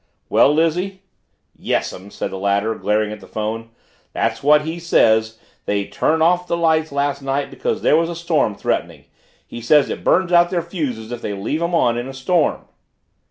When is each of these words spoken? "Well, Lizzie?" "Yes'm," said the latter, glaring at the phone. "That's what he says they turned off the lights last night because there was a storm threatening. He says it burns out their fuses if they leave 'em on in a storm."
"Well, 0.29 0.51
Lizzie?" 0.51 1.03
"Yes'm," 1.55 2.09
said 2.09 2.31
the 2.31 2.37
latter, 2.39 2.73
glaring 2.73 3.11
at 3.11 3.19
the 3.19 3.27
phone. 3.27 3.69
"That's 4.13 4.41
what 4.41 4.63
he 4.63 4.79
says 4.79 5.37
they 5.67 5.85
turned 5.85 6.23
off 6.23 6.47
the 6.47 6.57
lights 6.57 6.91
last 6.91 7.21
night 7.21 7.51
because 7.51 7.83
there 7.83 7.95
was 7.97 8.09
a 8.09 8.15
storm 8.15 8.55
threatening. 8.55 9.05
He 9.45 9.61
says 9.61 9.91
it 9.91 10.03
burns 10.03 10.31
out 10.31 10.49
their 10.49 10.63
fuses 10.63 11.11
if 11.11 11.21
they 11.21 11.33
leave 11.33 11.61
'em 11.61 11.75
on 11.75 11.99
in 11.99 12.07
a 12.07 12.15
storm." 12.15 12.61